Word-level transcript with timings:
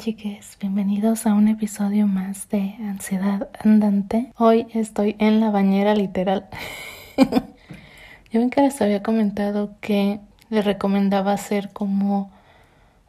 chiques, 0.00 0.56
bienvenidos 0.58 1.26
a 1.26 1.34
un 1.34 1.46
episodio 1.46 2.06
más 2.06 2.48
de 2.48 2.74
Ansiedad 2.80 3.50
Andante. 3.62 4.32
Hoy 4.38 4.66
estoy 4.72 5.14
en 5.18 5.40
la 5.40 5.50
bañera 5.50 5.94
literal. 5.94 6.48
Yo 8.32 8.40
ven 8.40 8.48
que 8.48 8.62
les 8.62 8.80
había 8.80 9.02
comentado 9.02 9.76
que 9.82 10.18
les 10.48 10.64
recomendaba 10.64 11.34
hacer 11.34 11.68
como 11.74 12.32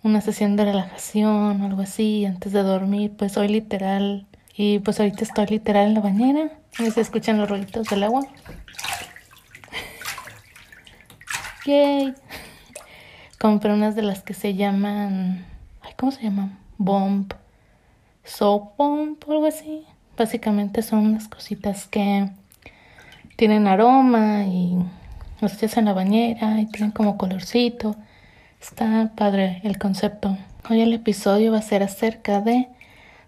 una 0.04 0.20
sesión 0.20 0.58
de 0.58 0.66
relajación 0.66 1.62
o 1.62 1.66
algo 1.66 1.82
así 1.82 2.26
antes 2.26 2.52
de 2.52 2.62
dormir. 2.62 3.14
Pues 3.18 3.38
hoy 3.38 3.48
literal 3.48 4.28
y 4.54 4.80
pues 4.80 5.00
ahorita 5.00 5.24
estoy 5.24 5.46
literal 5.46 5.88
en 5.88 5.94
la 5.94 6.02
bañera. 6.02 6.52
A 6.78 6.84
ver 6.84 6.92
si 6.92 7.00
escuchan 7.00 7.38
los 7.38 7.50
ruiditos 7.50 7.88
del 7.88 8.04
agua. 8.04 8.20
Yay. 11.66 12.14
Compré 13.40 13.72
unas 13.72 13.96
de 13.96 14.02
las 14.02 14.24
que 14.24 14.34
se 14.34 14.56
llaman 14.56 15.46
¿cómo 15.96 16.12
se 16.12 16.24
llaman? 16.24 16.61
Bomb, 16.84 17.32
soap 18.24 18.76
bomb 18.76 19.16
o 19.28 19.32
algo 19.34 19.46
así. 19.46 19.86
Básicamente 20.18 20.82
son 20.82 21.06
unas 21.06 21.28
cositas 21.28 21.86
que 21.86 22.28
tienen 23.36 23.68
aroma 23.68 24.46
y 24.46 24.80
los 25.42 25.54
echas 25.54 25.78
en 25.78 25.86
la 25.86 25.94
bañera 25.94 26.60
y 26.60 26.66
tienen 26.66 26.90
como 26.90 27.20
colorcito. 27.20 27.96
Está 28.60 29.12
padre 29.16 29.62
el 29.64 29.78
concepto. 29.78 30.36
Hoy 30.72 30.82
el 30.82 30.92
episodio 30.94 31.52
va 31.52 31.60
a 31.60 31.62
ser 31.62 31.84
acerca 31.84 32.42
de 32.42 32.68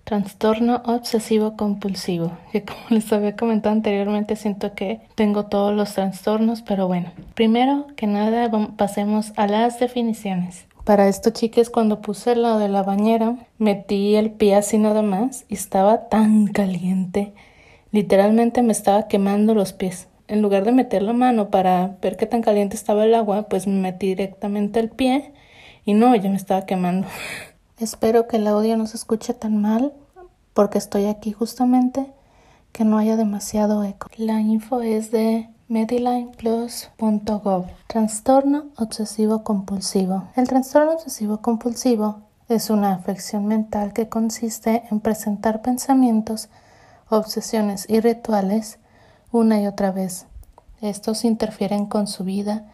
trastorno 0.04 0.82
obsesivo 0.86 1.56
compulsivo. 1.56 2.36
Y 2.54 2.62
como 2.62 2.80
les 2.90 3.14
había 3.14 3.36
comentado 3.36 3.76
anteriormente, 3.76 4.36
siento 4.36 4.74
que 4.74 5.02
tengo 5.14 5.46
todos 5.46 5.76
los 5.76 5.94
trastornos, 5.94 6.64
pero 6.64 6.88
bueno, 6.88 7.12
primero 7.36 7.86
que 7.96 8.08
nada 8.08 8.50
pasemos 8.78 9.32
a 9.36 9.46
las 9.46 9.80
definiciones. 9.80 10.66
Para 10.84 11.08
esto, 11.08 11.30
chicas, 11.30 11.70
cuando 11.70 12.02
puse 12.02 12.36
lo 12.36 12.60
de 12.60 12.68
la 12.68 12.84
bañera, 12.84 13.38
metí 13.58 14.16
el 14.16 14.32
pie 14.32 14.56
así 14.56 14.78
nada 14.78 15.02
más 15.02 15.46
y 15.48 15.54
estaba 15.54 16.10
tan 16.10 16.48
caliente. 16.48 17.34
Literalmente 17.92 18.62
me 18.64 18.74
estaba 18.74 19.08
quemando 19.08 19.54
los 19.54 19.72
pies. 19.72 20.10
En 20.28 20.42
lugar 20.42 20.66
de 20.66 20.74
meter 20.74 21.02
la 21.02 21.14
mano 21.14 21.50
para 21.50 21.96
ver 22.02 22.18
qué 22.18 22.26
tan 22.26 22.42
caliente 22.42 22.76
estaba 22.76 23.06
el 23.06 23.16
agua, 23.16 23.44
pues 23.44 23.66
me 23.66 23.80
metí 23.80 24.08
directamente 24.08 24.82
el 24.82 24.90
pie 24.90 25.32
y 25.86 25.94
no, 25.94 26.14
ya 26.18 26.30
me 26.30 26.36
estaba 26.36 26.66
quemando. 26.66 27.08
Espero 27.80 28.28
que 28.28 28.36
el 28.36 28.48
audio 28.48 28.76
no 28.76 28.86
se 28.86 28.98
escuche 28.98 29.34
tan 29.34 29.62
mal 29.62 29.94
porque 30.54 30.80
estoy 30.80 31.06
aquí 31.06 31.32
justamente 31.32 32.12
que 32.74 32.84
no 32.84 32.98
haya 32.98 33.16
demasiado 33.16 33.86
eco. 33.86 34.10
La 34.18 34.42
info 34.42 34.82
es 34.82 35.12
de 35.12 35.48
medilineplus.gov. 35.68 37.66
Trastorno 37.88 38.66
obsesivo 38.78 39.44
compulsivo. 39.44 40.28
El 40.36 40.48
trastorno 40.48 40.92
obsesivo 40.94 41.38
compulsivo 41.38 42.22
es 42.50 42.70
una 42.70 42.94
afección 42.94 43.46
mental 43.46 43.94
que 43.94 44.10
consiste 44.10 44.84
en 44.92 45.00
presentar 45.00 45.62
pensamientos, 45.62 46.50
obsesiones 47.10 47.86
y 47.90 48.02
rituales 48.02 48.80
una 49.32 49.62
y 49.62 49.68
otra 49.68 49.92
vez. 49.92 50.26
Estos 50.82 51.24
interfieren 51.24 51.86
con 51.86 52.08
su 52.08 52.24
vida, 52.24 52.66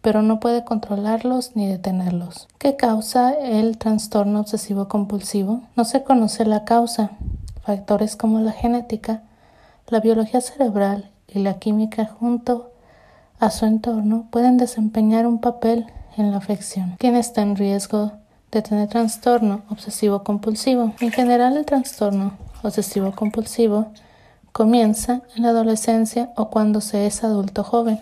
pero 0.00 0.22
no 0.22 0.40
puede 0.40 0.64
controlarlos 0.64 1.54
ni 1.56 1.66
detenerlos. 1.68 2.48
¿Qué 2.58 2.76
causa 2.76 3.32
el 3.34 3.76
trastorno 3.76 4.40
obsesivo 4.40 4.88
compulsivo? 4.88 5.62
No 5.76 5.84
se 5.84 6.02
conoce 6.02 6.46
la 6.46 6.64
causa. 6.64 7.10
Factores 7.62 8.16
como 8.16 8.40
la 8.40 8.52
genética, 8.52 9.22
la 9.88 10.00
biología 10.00 10.40
cerebral 10.40 11.09
y 11.32 11.38
la 11.40 11.58
química 11.58 12.06
junto 12.06 12.72
a 13.38 13.50
su 13.50 13.66
entorno 13.66 14.26
pueden 14.30 14.56
desempeñar 14.56 15.26
un 15.26 15.40
papel 15.40 15.86
en 16.16 16.30
la 16.30 16.38
afección. 16.38 16.96
¿Quién 16.98 17.16
está 17.16 17.42
en 17.42 17.56
riesgo 17.56 18.12
de 18.50 18.62
tener 18.62 18.88
trastorno 18.88 19.62
obsesivo 19.70 20.22
compulsivo? 20.24 20.92
En 21.00 21.10
general, 21.10 21.56
el 21.56 21.64
trastorno 21.64 22.32
obsesivo 22.62 23.12
compulsivo 23.12 23.92
comienza 24.52 25.22
en 25.36 25.44
la 25.44 25.50
adolescencia 25.50 26.30
o 26.36 26.50
cuando 26.50 26.80
se 26.80 27.06
es 27.06 27.24
adulto 27.24 27.64
joven. 27.64 28.00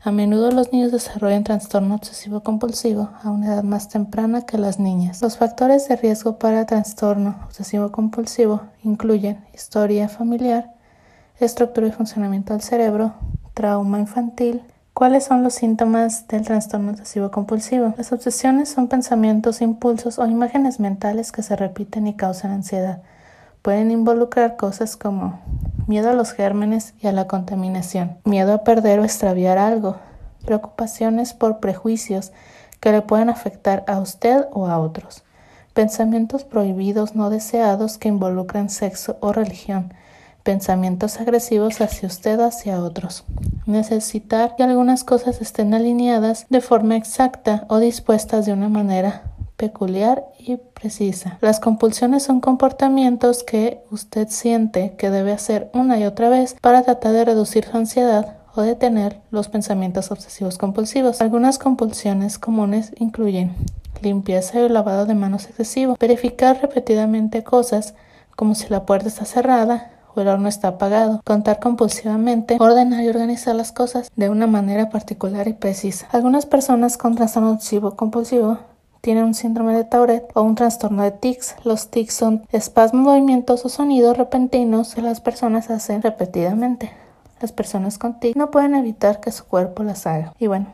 A 0.00 0.12
menudo 0.12 0.50
los 0.50 0.70
niños 0.70 0.92
desarrollan 0.92 1.44
trastorno 1.44 1.94
obsesivo 1.94 2.42
compulsivo 2.42 3.08
a 3.22 3.30
una 3.30 3.46
edad 3.46 3.62
más 3.62 3.88
temprana 3.88 4.42
que 4.42 4.58
las 4.58 4.78
niñas. 4.78 5.22
Los 5.22 5.38
factores 5.38 5.88
de 5.88 5.96
riesgo 5.96 6.38
para 6.38 6.66
trastorno 6.66 7.36
obsesivo 7.46 7.90
compulsivo 7.90 8.60
incluyen 8.82 9.42
historia 9.54 10.10
familiar, 10.10 10.73
estructura 11.40 11.88
y 11.88 11.92
funcionamiento 11.92 12.52
del 12.52 12.62
cerebro, 12.62 13.14
trauma 13.54 13.98
infantil. 13.98 14.62
¿Cuáles 14.92 15.24
son 15.24 15.42
los 15.42 15.54
síntomas 15.54 16.28
del 16.28 16.42
trastorno 16.42 16.92
obsesivo 16.92 17.30
compulsivo? 17.32 17.94
Las 17.96 18.12
obsesiones 18.12 18.68
son 18.68 18.86
pensamientos, 18.88 19.60
impulsos 19.60 20.20
o 20.20 20.26
imágenes 20.26 20.78
mentales 20.78 21.32
que 21.32 21.42
se 21.42 21.56
repiten 21.56 22.06
y 22.06 22.14
causan 22.14 22.52
ansiedad. 22.52 23.02
Pueden 23.62 23.90
involucrar 23.90 24.56
cosas 24.56 24.96
como 24.96 25.40
miedo 25.88 26.10
a 26.10 26.14
los 26.14 26.32
gérmenes 26.32 26.94
y 27.00 27.08
a 27.08 27.12
la 27.12 27.26
contaminación, 27.26 28.18
miedo 28.24 28.52
a 28.52 28.62
perder 28.62 29.00
o 29.00 29.04
extraviar 29.04 29.58
algo, 29.58 29.96
preocupaciones 30.44 31.34
por 31.34 31.58
prejuicios 31.58 32.32
que 32.78 32.92
le 32.92 33.02
pueden 33.02 33.30
afectar 33.30 33.82
a 33.88 33.98
usted 33.98 34.46
o 34.52 34.68
a 34.68 34.78
otros, 34.78 35.24
pensamientos 35.72 36.44
prohibidos 36.44 37.16
no 37.16 37.30
deseados 37.30 37.98
que 37.98 38.08
involucran 38.08 38.70
sexo 38.70 39.16
o 39.20 39.32
religión, 39.32 39.92
pensamientos 40.44 41.18
agresivos 41.20 41.80
hacia 41.80 42.06
usted 42.06 42.38
hacia 42.38 42.80
otros. 42.80 43.24
Necesitar 43.66 44.54
que 44.56 44.62
algunas 44.62 45.02
cosas 45.02 45.40
estén 45.40 45.74
alineadas 45.74 46.46
de 46.50 46.60
forma 46.60 46.96
exacta 46.96 47.64
o 47.68 47.78
dispuestas 47.78 48.46
de 48.46 48.52
una 48.52 48.68
manera 48.68 49.34
peculiar 49.56 50.26
y 50.38 50.56
precisa. 50.56 51.38
Las 51.40 51.60
compulsiones 51.60 52.22
son 52.22 52.40
comportamientos 52.40 53.42
que 53.42 53.82
usted 53.90 54.28
siente 54.28 54.94
que 54.96 55.10
debe 55.10 55.32
hacer 55.32 55.70
una 55.72 55.98
y 55.98 56.04
otra 56.04 56.28
vez 56.28 56.56
para 56.60 56.82
tratar 56.82 57.12
de 57.12 57.24
reducir 57.24 57.64
su 57.64 57.76
ansiedad 57.76 58.36
o 58.54 58.62
detener 58.62 59.20
los 59.30 59.48
pensamientos 59.48 60.10
obsesivos 60.10 60.58
compulsivos. 60.58 61.20
Algunas 61.20 61.58
compulsiones 61.58 62.38
comunes 62.38 62.92
incluyen 62.98 63.54
limpieza 64.02 64.60
y 64.60 64.68
lavado 64.68 65.06
de 65.06 65.14
manos 65.14 65.46
excesivo, 65.46 65.96
verificar 65.98 66.60
repetidamente 66.60 67.42
cosas 67.42 67.94
como 68.36 68.54
si 68.54 68.68
la 68.68 68.84
puerta 68.84 69.08
está 69.08 69.24
cerrada, 69.24 69.93
el 70.20 70.28
horno 70.28 70.48
está 70.48 70.68
apagado. 70.68 71.20
Contar 71.24 71.60
compulsivamente, 71.60 72.56
ordenar 72.60 73.04
y 73.04 73.08
organizar 73.08 73.54
las 73.54 73.72
cosas 73.72 74.10
de 74.16 74.28
una 74.28 74.46
manera 74.46 74.90
particular 74.90 75.48
y 75.48 75.54
precisa. 75.54 76.06
Algunas 76.12 76.46
personas 76.46 76.96
con 76.96 77.14
trastorno 77.14 77.52
obsesivo 77.52 77.96
compulsivo 77.96 78.58
tienen 79.04 79.24
un 79.24 79.34
síndrome 79.34 79.74
de 79.74 79.84
Tourette 79.84 80.30
o 80.34 80.42
un 80.42 80.54
trastorno 80.54 81.02
de 81.02 81.10
tics. 81.10 81.56
Los 81.62 81.90
tics 81.90 82.14
son 82.14 82.46
espasmos, 82.52 83.04
movimientos 83.04 83.64
o 83.66 83.68
sonidos 83.68 84.16
repentinos 84.16 84.94
que 84.94 85.02
las 85.02 85.20
personas 85.20 85.68
hacen 85.68 86.00
repetidamente. 86.00 86.90
Las 87.42 87.52
personas 87.52 87.98
con 87.98 88.18
tics 88.18 88.34
no 88.34 88.50
pueden 88.50 88.74
evitar 88.74 89.20
que 89.20 89.30
su 89.30 89.44
cuerpo 89.44 89.82
las 89.82 90.06
haga. 90.06 90.32
Y 90.38 90.46
bueno, 90.46 90.68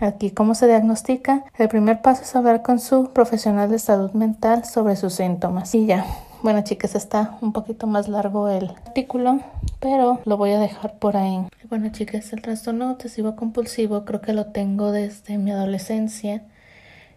aquí 0.00 0.30
cómo 0.30 0.54
se 0.54 0.68
diagnostica. 0.68 1.44
El 1.58 1.68
primer 1.68 2.02
paso 2.02 2.22
es 2.22 2.36
hablar 2.36 2.62
con 2.62 2.78
su 2.78 3.10
profesional 3.10 3.68
de 3.68 3.80
salud 3.80 4.12
mental 4.12 4.64
sobre 4.64 4.94
sus 4.94 5.14
síntomas. 5.14 5.74
Y 5.74 5.86
ya, 5.86 6.06
bueno, 6.42 6.62
chicas, 6.64 6.94
está 6.94 7.38
un 7.40 7.52
poquito 7.52 7.86
más 7.86 8.08
largo 8.08 8.48
el 8.48 8.70
artículo, 8.70 9.40
pero 9.80 10.20
lo 10.24 10.36
voy 10.36 10.50
a 10.50 10.58
dejar 10.58 10.98
por 10.98 11.16
ahí. 11.16 11.46
Bueno, 11.68 11.90
chicas, 11.90 12.32
el 12.32 12.42
trastorno 12.42 12.90
obsesivo 12.90 13.36
compulsivo 13.36 14.04
creo 14.04 14.20
que 14.20 14.32
lo 14.32 14.46
tengo 14.46 14.90
desde 14.90 15.38
mi 15.38 15.52
adolescencia. 15.52 16.42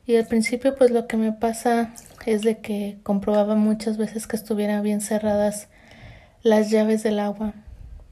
Y 0.05 0.15
al 0.15 0.27
principio, 0.27 0.75
pues 0.75 0.91
lo 0.91 1.07
que 1.07 1.17
me 1.17 1.31
pasa 1.31 1.91
es 2.25 2.43
de 2.43 2.59
que 2.59 2.99
comprobaba 3.03 3.55
muchas 3.55 3.97
veces 3.97 4.27
que 4.27 4.35
estuvieran 4.35 4.83
bien 4.83 5.01
cerradas 5.01 5.69
las 6.43 6.69
llaves 6.69 7.01
del 7.01 7.19
agua. 7.19 7.53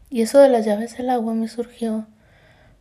Y 0.09 0.21
eso 0.21 0.39
de 0.39 0.50
las 0.50 0.66
llaves 0.66 0.98
del 0.98 1.09
agua 1.12 1.33
me 1.33 1.48
surgió 1.48 2.07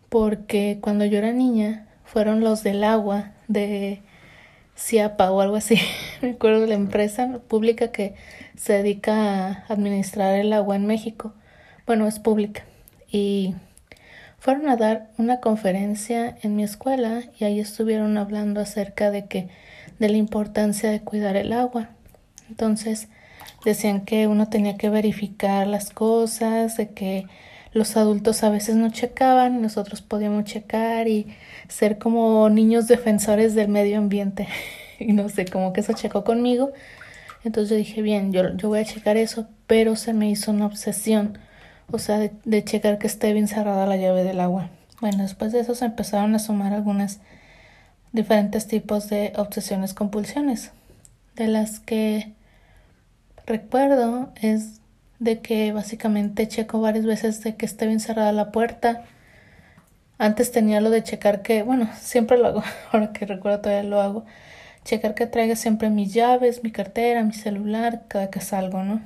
porque 0.08 0.78
cuando 0.82 1.04
yo 1.04 1.18
era 1.18 1.32
niña 1.32 1.86
fueron 2.04 2.40
los 2.40 2.62
del 2.62 2.84
agua 2.84 3.32
de 3.48 4.02
CIAPA 4.76 5.30
o 5.30 5.40
algo 5.40 5.56
así. 5.56 5.78
Me 6.22 6.30
acuerdo 6.30 6.60
de 6.60 6.66
la 6.68 6.74
empresa 6.74 7.40
pública 7.48 7.92
que 7.92 8.14
se 8.56 8.74
dedica 8.74 9.46
a 9.46 9.64
administrar 9.68 10.34
el 10.38 10.52
agua 10.52 10.76
en 10.76 10.86
México. 10.86 11.32
Bueno, 11.86 12.06
es 12.06 12.18
pública. 12.18 12.64
Y 13.10 13.54
fueron 14.38 14.68
a 14.68 14.76
dar 14.76 15.10
una 15.18 15.40
conferencia 15.40 16.36
en 16.42 16.56
mi 16.56 16.64
escuela 16.64 17.22
y 17.38 17.44
ahí 17.44 17.60
estuvieron 17.60 18.18
hablando 18.18 18.60
acerca 18.60 19.10
de 19.10 19.26
que 19.26 19.48
de 19.98 20.08
la 20.08 20.16
importancia 20.16 20.90
de 20.90 21.00
cuidar 21.00 21.36
el 21.36 21.52
agua. 21.52 21.90
Entonces 22.48 23.08
decían 23.64 24.04
que 24.04 24.26
uno 24.26 24.48
tenía 24.48 24.76
que 24.76 24.90
verificar 24.90 25.66
las 25.66 25.90
cosas, 25.90 26.76
de 26.76 26.90
que 26.90 27.26
los 27.72 27.96
adultos 27.96 28.42
a 28.42 28.50
veces 28.50 28.76
no 28.76 28.90
checaban 28.90 29.62
nosotros 29.62 30.02
podíamos 30.02 30.44
checar 30.44 31.08
y 31.08 31.34
ser 31.68 31.98
como 31.98 32.48
niños 32.50 32.86
defensores 32.88 33.54
del 33.54 33.68
medio 33.68 33.98
ambiente. 33.98 34.48
y 34.98 35.12
no 35.12 35.28
sé, 35.28 35.46
como 35.46 35.72
que 35.72 35.80
eso 35.80 35.92
checó 35.94 36.24
conmigo. 36.24 36.72
Entonces 37.44 37.70
yo 37.70 37.76
dije, 37.76 38.02
bien, 38.02 38.32
yo, 38.32 38.54
yo 38.56 38.68
voy 38.68 38.80
a 38.80 38.84
checar 38.84 39.16
eso, 39.16 39.48
pero 39.66 39.96
se 39.96 40.12
me 40.12 40.30
hizo 40.30 40.52
una 40.52 40.66
obsesión, 40.66 41.38
o 41.90 41.98
sea, 41.98 42.18
de, 42.18 42.32
de 42.44 42.64
checar 42.64 42.98
que 42.98 43.08
esté 43.08 43.32
bien 43.32 43.48
cerrada 43.48 43.86
la 43.86 43.96
llave 43.96 44.22
del 44.22 44.40
agua. 44.40 44.70
Bueno, 45.00 45.22
después 45.22 45.50
de 45.50 45.60
eso 45.60 45.74
se 45.74 45.86
empezaron 45.86 46.34
a 46.34 46.38
sumar 46.38 46.72
algunas 46.72 47.20
diferentes 48.12 48.68
tipos 48.68 49.08
de 49.08 49.32
obsesiones 49.36 49.94
compulsiones. 49.94 50.70
de 51.34 51.48
las 51.48 51.80
que 51.80 52.34
recuerdo 53.46 54.30
es 54.40 54.81
de 55.22 55.40
que 55.40 55.72
básicamente 55.72 56.48
checo 56.48 56.80
varias 56.80 57.06
veces 57.06 57.42
de 57.44 57.54
que 57.54 57.64
esté 57.64 57.86
bien 57.86 58.00
cerrada 58.00 58.32
la 58.32 58.50
puerta. 58.50 59.04
Antes 60.18 60.50
tenía 60.50 60.80
lo 60.80 60.90
de 60.90 61.04
checar 61.04 61.42
que, 61.42 61.62
bueno, 61.62 61.88
siempre 62.00 62.38
lo 62.38 62.48
hago, 62.48 62.62
ahora 62.92 63.12
que 63.12 63.26
recuerdo 63.26 63.60
todavía 63.60 63.88
lo 63.88 64.00
hago, 64.00 64.24
checar 64.84 65.14
que 65.14 65.26
traiga 65.26 65.54
siempre 65.54 65.90
mis 65.90 66.12
llaves, 66.12 66.64
mi 66.64 66.72
cartera, 66.72 67.22
mi 67.22 67.34
celular, 67.34 68.02
cada 68.08 68.30
que 68.30 68.40
salgo, 68.40 68.82
¿no? 68.82 69.00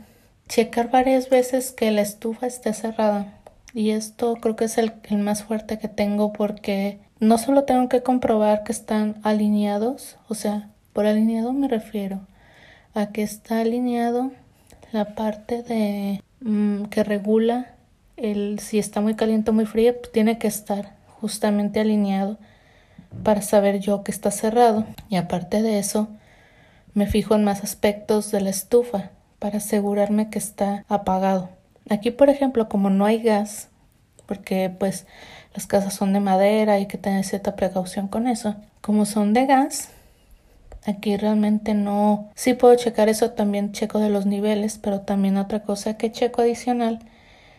Checar 0.48 0.90
varias 0.90 1.28
veces 1.28 1.72
que 1.72 1.90
la 1.90 2.00
estufa 2.02 2.46
esté 2.46 2.72
cerrada. 2.72 3.34
Y 3.74 3.90
esto 3.90 4.36
creo 4.36 4.56
que 4.56 4.64
es 4.66 4.78
el, 4.78 4.94
el 5.10 5.18
más 5.18 5.42
fuerte 5.42 5.78
que 5.78 5.88
tengo 5.88 6.32
porque 6.32 6.98
no 7.20 7.36
solo 7.36 7.64
tengo 7.64 7.90
que 7.90 8.02
comprobar 8.02 8.62
que 8.64 8.72
están 8.72 9.16
alineados, 9.22 10.16
o 10.28 10.34
sea, 10.34 10.70
por 10.94 11.04
alineado 11.06 11.52
me 11.52 11.68
refiero 11.68 12.20
a 12.94 13.08
que 13.08 13.22
está 13.22 13.60
alineado 13.60 14.32
la 14.92 15.14
parte 15.14 15.62
de 15.62 16.22
mm, 16.40 16.84
que 16.84 17.04
regula 17.04 17.72
el 18.16 18.58
si 18.60 18.78
está 18.78 19.00
muy 19.00 19.14
caliente 19.14 19.50
o 19.50 19.54
muy 19.54 19.66
frío, 19.66 19.94
pues 19.98 20.12
tiene 20.12 20.38
que 20.38 20.48
estar 20.48 20.96
justamente 21.20 21.80
alineado 21.80 22.38
para 23.22 23.42
saber 23.42 23.80
yo 23.80 24.02
que 24.02 24.12
está 24.12 24.30
cerrado. 24.30 24.86
Y 25.08 25.16
aparte 25.16 25.62
de 25.62 25.78
eso, 25.78 26.08
me 26.94 27.06
fijo 27.06 27.34
en 27.34 27.44
más 27.44 27.62
aspectos 27.62 28.30
de 28.30 28.40
la 28.40 28.50
estufa 28.50 29.10
para 29.38 29.58
asegurarme 29.58 30.30
que 30.30 30.38
está 30.38 30.84
apagado. 30.88 31.50
Aquí, 31.88 32.10
por 32.10 32.30
ejemplo, 32.30 32.68
como 32.68 32.90
no 32.90 33.04
hay 33.04 33.22
gas, 33.22 33.68
porque 34.26 34.74
pues 34.76 35.06
las 35.54 35.66
casas 35.66 35.94
son 35.94 36.12
de 36.12 36.20
madera, 36.20 36.74
hay 36.74 36.86
que 36.86 36.98
tener 36.98 37.24
cierta 37.24 37.54
precaución 37.54 38.08
con 38.08 38.26
eso. 38.26 38.56
Como 38.80 39.04
son 39.04 39.32
de 39.32 39.46
gas, 39.46 39.90
Aquí 40.86 41.16
realmente 41.16 41.74
no, 41.74 42.30
sí 42.36 42.54
puedo 42.54 42.74
checar 42.76 43.08
eso, 43.08 43.32
también 43.32 43.72
checo 43.72 43.98
de 43.98 44.08
los 44.08 44.24
niveles, 44.24 44.78
pero 44.78 45.00
también 45.00 45.36
otra 45.36 45.62
cosa 45.64 45.96
que 45.96 46.12
checo 46.12 46.42
adicional 46.42 47.00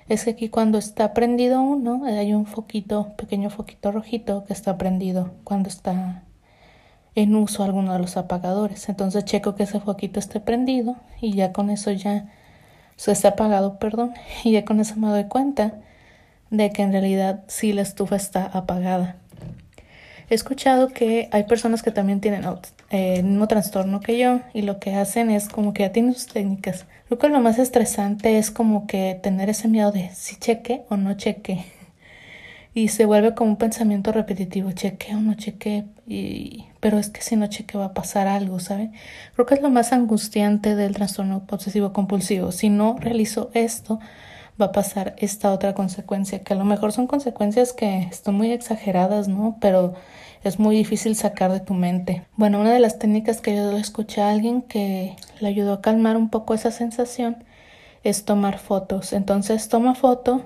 es 0.07 0.23
que 0.23 0.31
aquí 0.31 0.49
cuando 0.49 0.77
está 0.77 1.13
prendido 1.13 1.61
uno 1.61 2.05
hay 2.05 2.33
un 2.33 2.45
foquito, 2.45 3.13
pequeño 3.17 3.49
foquito 3.49 3.91
rojito 3.91 4.45
que 4.45 4.53
está 4.53 4.77
prendido 4.77 5.33
cuando 5.43 5.67
está 5.67 6.23
en 7.15 7.35
uso 7.35 7.63
alguno 7.63 7.93
de 7.93 7.99
los 7.99 8.15
apagadores. 8.15 8.87
Entonces 8.89 9.25
checo 9.25 9.55
que 9.55 9.63
ese 9.63 9.81
foquito 9.81 10.19
esté 10.19 10.39
prendido 10.39 10.95
y 11.19 11.33
ya 11.33 11.51
con 11.51 11.69
eso 11.69 11.91
ya 11.91 12.31
se 12.95 13.11
está 13.11 13.29
apagado, 13.29 13.79
perdón, 13.79 14.13
y 14.43 14.53
ya 14.53 14.65
con 14.65 14.79
eso 14.79 14.95
me 14.95 15.09
doy 15.09 15.25
cuenta 15.25 15.73
de 16.49 16.71
que 16.71 16.83
en 16.83 16.93
realidad 16.93 17.43
sí 17.47 17.73
la 17.73 17.81
estufa 17.81 18.15
está 18.15 18.45
apagada. 18.45 19.17
He 20.29 20.35
escuchado 20.35 20.89
que 20.89 21.29
hay 21.31 21.43
personas 21.43 21.81
que 21.83 21.91
también 21.91 22.19
tienen 22.19 22.43
eh, 22.89 23.15
el 23.17 23.23
mismo 23.23 23.47
trastorno 23.47 24.01
que 24.01 24.17
yo 24.17 24.41
y 24.53 24.61
lo 24.61 24.77
que 24.77 24.93
hacen 24.93 25.29
es 25.29 25.47
como 25.47 25.73
que 25.73 25.83
ya 25.83 25.93
tienen 25.93 26.13
sus 26.13 26.27
técnicas. 26.27 26.85
Creo 27.07 27.17
que 27.17 27.29
lo 27.29 27.39
más 27.39 27.59
estresante 27.59 28.37
es 28.37 28.51
como 28.51 28.87
que 28.87 29.17
tener 29.23 29.49
ese 29.49 29.69
miedo 29.69 29.93
de 29.93 30.09
si 30.13 30.35
cheque 30.35 30.81
o 30.89 30.97
no 30.97 31.13
cheque. 31.13 31.65
Y 32.73 32.89
se 32.89 33.05
vuelve 33.05 33.33
como 33.33 33.51
un 33.51 33.57
pensamiento 33.57 34.11
repetitivo, 34.11 34.71
cheque 34.73 35.15
o 35.15 35.19
no 35.19 35.33
cheque, 35.33 35.85
y... 36.05 36.65
pero 36.79 36.99
es 36.99 37.09
que 37.09 37.21
si 37.21 37.35
no 37.35 37.47
cheque 37.47 37.77
va 37.77 37.85
a 37.85 37.93
pasar 37.93 38.27
algo, 38.27 38.59
¿sabe? 38.59 38.91
Creo 39.33 39.45
que 39.47 39.55
es 39.55 39.61
lo 39.61 39.69
más 39.69 39.93
angustiante 39.93 40.75
del 40.75 40.93
trastorno 40.93 41.43
obsesivo 41.49 41.93
compulsivo. 41.93 42.51
Si 42.51 42.69
no 42.69 42.97
realizo 42.99 43.49
esto, 43.53 43.99
va 44.59 44.67
a 44.67 44.71
pasar 44.71 45.15
esta 45.17 45.51
otra 45.51 45.73
consecuencia, 45.73 46.43
que 46.43 46.53
a 46.53 46.57
lo 46.57 46.65
mejor 46.65 46.91
son 46.91 47.07
consecuencias 47.07 47.73
que 47.73 47.99
están 47.99 48.35
muy 48.35 48.51
exageradas, 48.51 49.27
¿no? 49.27 49.57
Pero 49.61 49.93
es 50.43 50.59
muy 50.59 50.75
difícil 50.75 51.15
sacar 51.15 51.51
de 51.51 51.59
tu 51.59 51.73
mente. 51.73 52.25
Bueno, 52.35 52.59
una 52.59 52.73
de 52.73 52.79
las 52.79 52.99
técnicas 52.99 53.41
que 53.41 53.55
yo 53.55 53.71
escuché 53.77 54.21
a 54.21 54.31
alguien 54.31 54.61
que 54.61 55.15
le 55.39 55.47
ayudó 55.47 55.73
a 55.73 55.81
calmar 55.81 56.17
un 56.17 56.29
poco 56.29 56.53
esa 56.53 56.71
sensación 56.71 57.43
es 58.03 58.25
tomar 58.25 58.59
fotos. 58.59 59.13
Entonces 59.13 59.69
toma 59.69 59.95
foto 59.95 60.45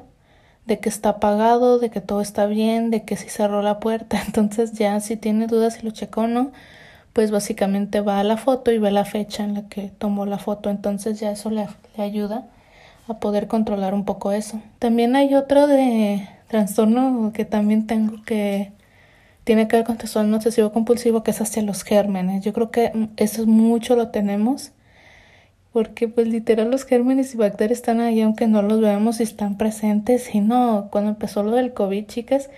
de 0.65 0.79
que 0.79 0.89
está 0.89 1.09
apagado, 1.09 1.79
de 1.79 1.89
que 1.89 2.01
todo 2.01 2.21
está 2.21 2.45
bien, 2.45 2.91
de 2.91 3.03
que 3.05 3.17
si 3.17 3.29
cerró 3.29 3.61
la 3.61 3.79
puerta. 3.79 4.21
Entonces 4.27 4.73
ya 4.73 4.99
si 4.99 5.17
tiene 5.17 5.47
dudas 5.47 5.75
si 5.75 5.83
lo 5.83 5.91
checó 5.91 6.21
o 6.21 6.27
no, 6.27 6.51
pues 7.13 7.31
básicamente 7.31 8.01
va 8.01 8.19
a 8.19 8.23
la 8.23 8.37
foto 8.37 8.71
y 8.71 8.77
ve 8.77 8.91
la 8.91 9.05
fecha 9.05 9.43
en 9.43 9.53
la 9.53 9.67
que 9.69 9.89
tomó 9.89 10.25
la 10.25 10.37
foto. 10.39 10.69
Entonces 10.69 11.19
ya 11.19 11.31
eso 11.31 11.49
le 11.49 11.67
ayuda 11.97 12.47
a 13.07 13.19
poder 13.19 13.47
controlar 13.47 13.93
un 13.93 14.05
poco 14.05 14.31
eso. 14.31 14.61
También 14.79 15.15
hay 15.15 15.35
otro 15.35 15.67
de 15.67 16.27
trastorno 16.47 17.31
que 17.33 17.45
también 17.45 17.87
tengo 17.87 18.23
que 18.23 18.71
tiene 19.43 19.67
que 19.67 19.77
ver 19.77 19.85
con 19.85 19.97
trastorno 19.97 20.37
obsesivo 20.37 20.71
compulsivo 20.71 21.23
que 21.23 21.31
es 21.31 21.41
hacia 21.41 21.63
los 21.63 21.83
gérmenes. 21.83 22.43
Yo 22.43 22.53
creo 22.53 22.71
que 22.71 23.09
eso 23.17 23.45
mucho 23.45 23.95
lo 23.95 24.09
tenemos 24.09 24.71
porque 25.71 26.07
pues 26.07 26.27
literal 26.27 26.69
los 26.69 26.85
gérmenes 26.85 27.33
y 27.33 27.37
bacterias 27.37 27.79
están 27.79 28.01
ahí 28.01 28.21
aunque 28.21 28.47
no 28.47 28.61
los 28.61 28.81
veamos 28.81 29.19
y 29.19 29.23
están 29.23 29.57
presentes 29.57 30.33
y 30.35 30.41
no, 30.41 30.89
cuando 30.91 31.11
empezó 31.11 31.43
lo 31.43 31.51
del 31.51 31.73
COVID, 31.73 32.05
chicas, 32.07 32.49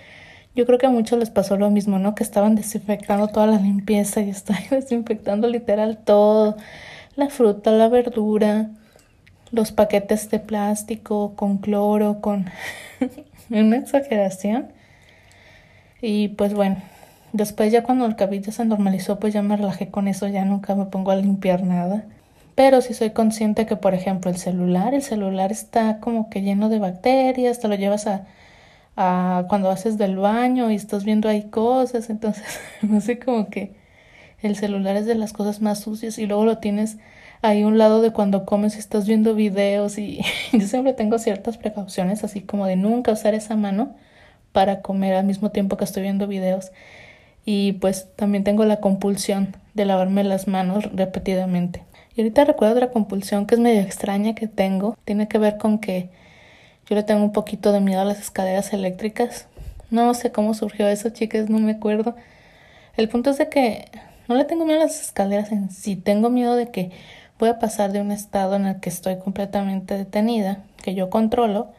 yo 0.56 0.66
creo 0.66 0.78
que 0.80 0.88
a 0.88 0.90
muchos 0.90 1.20
les 1.20 1.30
pasó 1.30 1.58
lo 1.58 1.70
mismo, 1.70 2.00
¿no? 2.00 2.16
Que 2.16 2.24
estaban 2.24 2.56
desinfectando 2.56 3.28
toda 3.28 3.48
la 3.48 3.58
limpieza 3.60 4.22
y 4.22 4.30
estaban 4.32 4.64
desinfectando 4.72 5.48
literal 5.48 6.00
todo, 6.04 6.58
la 7.16 7.30
fruta, 7.30 7.72
la 7.72 7.90
verdura, 7.90 8.70
los 9.54 9.72
paquetes 9.72 10.30
de 10.32 10.40
plástico 10.40 11.36
con 11.36 11.60
cloro, 11.60 12.20
con 12.20 12.48
una 13.50 13.78
exageración. 13.78 14.68
Y 16.02 16.30
pues 16.30 16.54
bueno, 16.54 16.78
después 17.34 17.72
ya 17.72 17.84
cuando 17.84 18.06
el 18.06 18.16
cabello 18.16 18.52
se 18.52 18.66
normalizó, 18.66 19.20
pues 19.20 19.34
ya 19.34 19.44
me 19.44 19.56
relajé 19.56 19.90
con 19.90 20.08
eso, 20.08 20.28
ya 20.28 20.44
nunca 20.44 20.76
me 20.76 20.86
pongo 20.86 21.12
a 21.12 21.16
limpiar 21.16 21.64
nada. 21.64 22.04
Pero 22.56 22.82
sí 22.82 22.94
soy 22.96 23.12
consciente 23.12 23.66
que, 23.66 23.76
por 23.76 23.94
ejemplo, 23.94 24.32
el 24.32 24.38
celular, 24.38 24.94
el 24.96 25.04
celular 25.04 25.52
está 25.52 26.00
como 26.00 26.30
que 26.30 26.42
lleno 26.42 26.70
de 26.70 26.80
bacterias, 26.80 27.60
te 27.60 27.68
lo 27.68 27.76
llevas 27.76 28.08
a, 28.08 29.46
cuando 29.50 29.70
haces 29.70 29.98
del 29.98 30.18
baño 30.18 30.72
y 30.72 30.76
estás 30.76 31.04
viendo 31.04 31.30
ahí 31.30 31.44
cosas, 31.50 32.10
entonces 32.10 32.60
no 32.82 33.02
sé 33.02 33.20
como 33.20 33.50
que 33.50 33.76
el 34.42 34.56
celular 34.56 34.96
es 34.98 35.06
de 35.06 35.16
las 35.16 35.34
cosas 35.34 35.62
más 35.62 35.80
sucias 35.80 36.18
y 36.18 36.26
luego 36.28 36.46
lo 36.46 36.58
tienes 36.60 36.98
hay 37.44 37.66
un 37.66 37.78
lado 37.78 38.02
de 38.02 38.12
cuando 38.12 38.46
comes 38.46 38.78
estás 38.78 39.06
viendo 39.06 39.36
videos 39.36 39.98
y 39.98 40.22
yo 40.54 40.62
siempre 40.62 40.94
tengo 40.94 41.20
ciertas 41.20 41.58
precauciones 41.58 42.24
así 42.24 42.42
como 42.42 42.66
de 42.66 42.78
nunca 42.78 43.12
usar 43.12 43.36
esa 43.36 43.58
mano 43.58 43.96
para 44.54 44.82
comer 44.82 45.14
al 45.14 45.26
mismo 45.26 45.52
tiempo 45.52 45.76
que 45.76 45.84
estoy 45.84 46.04
viendo 46.04 46.26
videos 46.26 46.72
y 47.46 47.74
pues 47.74 48.08
también 48.16 48.46
tengo 48.46 48.64
la 48.64 48.78
compulsión 48.80 49.58
de 49.74 49.84
lavarme 49.84 50.24
las 50.24 50.48
manos 50.48 50.90
repetidamente. 50.94 51.84
Y 52.16 52.22
ahorita 52.22 52.46
recuerdo 52.46 52.76
otra 52.76 52.92
compulsión 52.92 53.46
que 53.46 53.56
es 53.56 53.62
medio 53.62 53.82
extraña 53.82 54.36
que 54.36 54.48
tengo, 54.48 54.98
tiene 55.04 55.28
que 55.28 55.38
ver 55.38 55.58
con 55.58 55.80
que 55.80 56.10
yo 56.88 56.96
le 56.96 57.04
tengo 57.04 57.24
un 57.24 57.34
poquito 57.34 57.74
de 57.74 57.82
miedo 57.82 58.00
a 58.00 58.06
las 58.06 58.22
escaleras 58.22 58.72
eléctricas. 58.72 59.48
No 59.90 60.14
sé 60.14 60.32
cómo 60.32 60.54
surgió 60.54 60.88
eso, 60.88 61.10
chicas, 61.10 61.50
no 61.50 61.60
me 61.60 61.74
acuerdo. 61.74 62.16
El 62.96 63.10
punto 63.10 63.32
es 63.32 63.38
de 63.38 63.50
que 63.50 63.90
no 64.30 64.36
le 64.36 64.46
tengo 64.46 64.64
miedo 64.64 64.80
a 64.80 64.84
las 64.84 65.02
escaleras 65.02 65.52
en 65.52 65.70
sí, 65.72 65.98
tengo 65.98 66.30
miedo 66.30 66.56
de 66.56 66.72
que 66.72 66.92
voy 67.44 67.50
a 67.50 67.60
pasar 67.60 67.92
de 67.92 68.00
un 68.00 68.14
estado 68.14 68.56
en 68.56 68.66
el 68.68 68.80
que 68.80 68.88
estoy 68.88 69.18
completamente 69.18 69.98
detenida, 69.98 70.64
que 70.82 70.96
yo 70.96 71.10
controlo, 71.10 71.74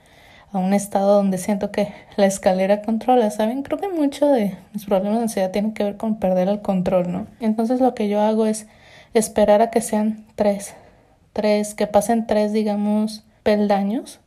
a 0.53 0.59
un 0.59 0.75
estado 0.75 1.15
donde 1.15 1.39
siento 1.39 1.73
que 1.73 1.91
la 2.17 2.27
escalera 2.27 2.83
controla, 2.83 3.31
¿saben? 3.31 3.63
Creo 3.63 3.79
que 3.79 3.89
mucho 3.89 4.29
de 4.29 4.59
mis 4.75 4.85
problemas 4.85 5.17
de 5.17 5.23
ansiedad 5.23 5.53
tienen 5.53 5.73
que 5.73 5.83
ver 5.83 5.97
con 5.97 6.17
perder 6.17 6.49
el 6.49 6.61
control, 6.61 7.11
¿no? 7.11 7.27
Entonces 7.41 7.81
lo 7.81 7.95
que 7.95 8.11
yo 8.11 8.21
hago 8.21 8.45
es 8.45 8.67
esperar 9.15 9.63
a 9.63 9.71
que 9.71 9.81
sean 9.81 10.27
tres, 10.35 10.75
tres, 11.33 11.75
que 11.75 11.87
pasen 11.87 12.27
tres, 12.27 12.53
digamos, 12.53 13.25
peldaños. 13.43 14.21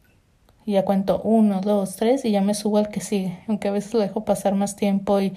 Y 0.65 0.71
ya 0.71 0.85
cuento 0.85 1.21
uno, 1.23 1.61
dos, 1.61 1.97
tres 1.97 2.25
y 2.25 2.31
ya 2.31 2.41
me 2.41 2.55
subo 2.55 2.79
al 2.79 2.89
que 2.89 2.99
sigue. 2.99 3.37
Aunque 3.47 3.67
a 3.67 3.71
veces 3.71 3.93
lo 3.93 3.99
dejo 3.99 4.25
pasar 4.25 4.55
más 4.55 4.75
tiempo 4.75 5.21
y 5.21 5.33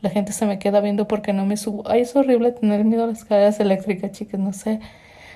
la 0.00 0.10
gente 0.10 0.32
se 0.32 0.46
me 0.46 0.58
queda 0.58 0.80
viendo 0.80 1.06
porque 1.06 1.32
no 1.32 1.46
me 1.46 1.56
subo. 1.56 1.84
Ay, 1.88 2.00
es 2.00 2.16
horrible 2.16 2.50
tener 2.50 2.84
miedo 2.84 3.04
a 3.04 3.06
las 3.06 3.18
escaleras 3.18 3.60
eléctricas, 3.60 4.10
chicas, 4.10 4.40
no 4.40 4.52
sé 4.52 4.80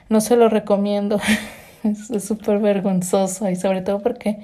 no 0.08 0.20
se 0.20 0.36
lo 0.36 0.48
recomiendo. 0.48 1.20
es 1.84 2.24
súper 2.24 2.58
vergonzoso 2.58 3.48
y 3.48 3.56
sobre 3.56 3.82
todo 3.82 4.00
porque 4.00 4.38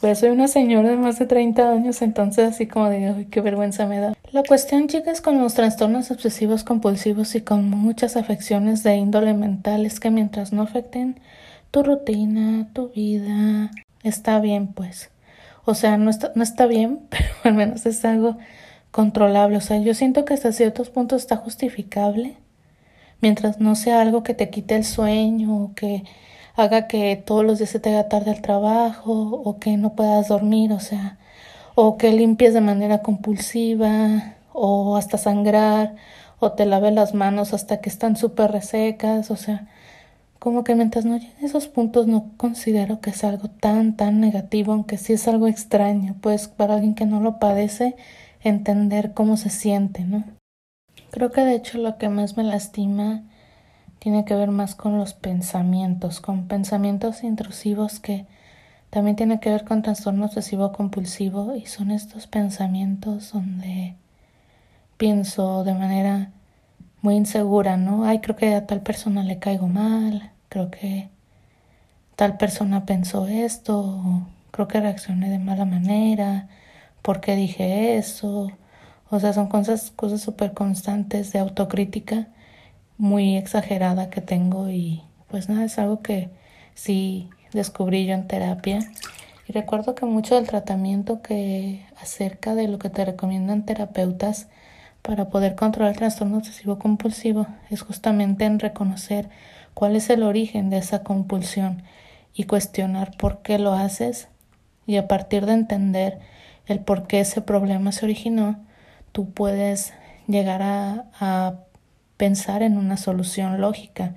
pues 0.00 0.18
soy 0.18 0.30
una 0.30 0.48
señora 0.48 0.90
de 0.90 0.96
más 0.96 1.20
de 1.20 1.26
30 1.26 1.70
años, 1.70 2.02
entonces 2.02 2.48
así 2.48 2.66
como 2.66 2.90
digo, 2.90 3.14
qué 3.30 3.40
vergüenza 3.40 3.86
me 3.86 4.00
da. 4.00 4.14
La 4.32 4.42
cuestión, 4.42 4.88
chicas, 4.88 5.20
con 5.20 5.40
los 5.40 5.54
trastornos 5.54 6.10
obsesivos 6.10 6.64
compulsivos 6.64 7.36
y 7.36 7.42
con 7.42 7.70
muchas 7.70 8.16
afecciones 8.16 8.82
de 8.82 8.96
índole 8.96 9.32
mental 9.32 9.86
es 9.86 10.00
que 10.00 10.10
mientras 10.10 10.52
no 10.52 10.62
afecten 10.62 11.20
tu 11.70 11.84
rutina, 11.84 12.68
tu 12.72 12.88
vida, 12.88 13.70
está 14.02 14.40
bien, 14.40 14.68
pues. 14.68 15.10
O 15.64 15.74
sea, 15.74 15.96
no 15.98 16.10
está, 16.10 16.32
no 16.34 16.42
está 16.42 16.66
bien, 16.66 17.02
pero 17.08 17.26
al 17.44 17.54
menos 17.54 17.86
es 17.86 18.04
algo 18.04 18.38
controlable. 18.90 19.56
O 19.56 19.60
sea, 19.60 19.78
yo 19.78 19.94
siento 19.94 20.24
que 20.24 20.34
hasta 20.34 20.50
ciertos 20.50 20.90
puntos 20.90 21.22
está 21.22 21.36
justificable 21.36 22.36
mientras 23.22 23.60
no 23.60 23.74
sea 23.76 24.02
algo 24.02 24.22
que 24.22 24.34
te 24.34 24.50
quite 24.50 24.76
el 24.76 24.84
sueño 24.84 25.56
o 25.64 25.74
que 25.74 26.04
haga 26.56 26.86
que 26.88 27.16
todos 27.16 27.44
los 27.44 27.58
días 27.58 27.70
se 27.70 27.80
te 27.80 27.90
haga 27.90 28.08
tarde 28.08 28.32
al 28.32 28.42
trabajo 28.42 29.12
o 29.12 29.58
que 29.58 29.76
no 29.78 29.94
puedas 29.94 30.28
dormir, 30.28 30.72
o 30.72 30.80
sea, 30.80 31.18
o 31.74 31.96
que 31.98 32.12
limpies 32.12 32.54
de 32.54 32.60
manera 32.60 33.02
compulsiva 33.02 34.34
o 34.52 34.96
hasta 34.96 35.18
sangrar 35.18 35.96
o 36.40 36.52
te 36.52 36.66
lave 36.66 36.90
las 36.90 37.14
manos 37.14 37.54
hasta 37.54 37.80
que 37.80 37.88
están 37.88 38.16
súper 38.16 38.52
resecas, 38.52 39.30
o 39.30 39.36
sea, 39.36 39.68
como 40.38 40.64
que 40.64 40.74
mientras 40.74 41.04
no 41.04 41.16
lleguen 41.16 41.44
esos 41.44 41.68
puntos 41.68 42.08
no 42.08 42.32
considero 42.36 43.00
que 43.00 43.10
es 43.10 43.24
algo 43.24 43.48
tan, 43.48 43.96
tan 43.96 44.20
negativo, 44.20 44.72
aunque 44.72 44.98
sí 44.98 45.12
es 45.12 45.28
algo 45.28 45.46
extraño, 45.46 46.16
pues 46.20 46.48
para 46.48 46.74
alguien 46.74 46.94
que 46.96 47.06
no 47.06 47.20
lo 47.20 47.38
padece, 47.38 47.96
entender 48.42 49.14
cómo 49.14 49.36
se 49.36 49.50
siente, 49.50 50.02
¿no? 50.04 50.24
Creo 51.12 51.30
que 51.30 51.42
de 51.42 51.54
hecho 51.54 51.76
lo 51.76 51.98
que 51.98 52.08
más 52.08 52.38
me 52.38 52.42
lastima 52.42 53.22
tiene 53.98 54.24
que 54.24 54.34
ver 54.34 54.50
más 54.50 54.74
con 54.74 54.96
los 54.96 55.12
pensamientos, 55.12 56.20
con 56.20 56.48
pensamientos 56.48 57.22
intrusivos 57.22 58.00
que 58.00 58.24
también 58.88 59.14
tiene 59.14 59.38
que 59.38 59.50
ver 59.50 59.64
con 59.64 59.82
trastorno 59.82 60.24
obsesivo 60.24 60.72
compulsivo 60.72 61.54
y 61.54 61.66
son 61.66 61.90
estos 61.90 62.26
pensamientos 62.26 63.30
donde 63.30 63.94
pienso 64.96 65.64
de 65.64 65.74
manera 65.74 66.30
muy 67.02 67.16
insegura, 67.16 67.76
¿no? 67.76 68.06
Ay, 68.06 68.20
creo 68.20 68.36
que 68.36 68.54
a 68.54 68.66
tal 68.66 68.80
persona 68.80 69.22
le 69.22 69.38
caigo 69.38 69.68
mal, 69.68 70.30
creo 70.48 70.70
que 70.70 71.10
tal 72.16 72.38
persona 72.38 72.86
pensó 72.86 73.26
esto, 73.26 74.22
creo 74.50 74.66
que 74.66 74.80
reaccioné 74.80 75.28
de 75.28 75.38
mala 75.38 75.66
manera, 75.66 76.48
¿por 77.02 77.20
qué 77.20 77.36
dije 77.36 77.98
eso? 77.98 78.50
O 79.12 79.20
sea, 79.20 79.34
son 79.34 79.48
cosas 79.48 79.92
cosas 79.94 80.22
súper 80.22 80.54
constantes 80.54 81.34
de 81.34 81.38
autocrítica 81.38 82.28
muy 82.96 83.36
exagerada 83.36 84.08
que 84.08 84.22
tengo 84.22 84.70
y 84.70 85.02
pues 85.28 85.50
nada, 85.50 85.66
es 85.66 85.78
algo 85.78 86.00
que 86.00 86.30
sí 86.74 87.28
descubrí 87.52 88.06
yo 88.06 88.14
en 88.14 88.26
terapia. 88.26 88.78
Y 89.46 89.52
recuerdo 89.52 89.94
que 89.94 90.06
mucho 90.06 90.36
del 90.36 90.46
tratamiento 90.46 91.20
que 91.20 91.84
acerca 92.00 92.54
de 92.54 92.68
lo 92.68 92.78
que 92.78 92.88
te 92.88 93.04
recomiendan 93.04 93.66
terapeutas 93.66 94.48
para 95.02 95.28
poder 95.28 95.56
controlar 95.56 95.92
el 95.92 95.98
trastorno 95.98 96.38
obsesivo 96.38 96.78
compulsivo 96.78 97.46
es 97.68 97.82
justamente 97.82 98.46
en 98.46 98.60
reconocer 98.60 99.28
cuál 99.74 99.94
es 99.94 100.08
el 100.08 100.22
origen 100.22 100.70
de 100.70 100.78
esa 100.78 101.02
compulsión 101.02 101.82
y 102.32 102.44
cuestionar 102.44 103.14
por 103.18 103.42
qué 103.42 103.58
lo 103.58 103.74
haces 103.74 104.28
y 104.86 104.96
a 104.96 105.06
partir 105.06 105.44
de 105.44 105.52
entender 105.52 106.18
el 106.64 106.80
por 106.80 107.06
qué 107.06 107.20
ese 107.20 107.42
problema 107.42 107.92
se 107.92 108.06
originó, 108.06 108.71
tú 109.12 109.30
puedes 109.30 109.92
llegar 110.26 110.62
a, 110.62 111.04
a 111.20 111.54
pensar 112.16 112.62
en 112.62 112.78
una 112.78 112.96
solución 112.96 113.60
lógica 113.60 114.14